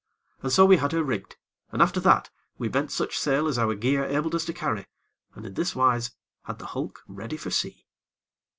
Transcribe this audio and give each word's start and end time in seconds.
And 0.41 0.51
so 0.51 0.65
we 0.65 0.77
had 0.77 0.93
her 0.93 1.03
rigged, 1.03 1.35
and, 1.71 1.79
after 1.79 1.99
that, 1.99 2.31
we 2.57 2.67
bent 2.67 2.89
such 2.91 3.19
sail 3.19 3.45
as 3.47 3.59
our 3.59 3.75
gear 3.75 4.03
abled 4.03 4.33
us 4.33 4.43
to 4.45 4.51
carry, 4.51 4.87
and 5.35 5.45
in 5.45 5.53
this 5.53 5.75
wise 5.75 6.09
had 6.45 6.57
the 6.57 6.65
hulk 6.73 7.03
ready 7.07 7.37
for 7.37 7.51
sea. 7.51 7.85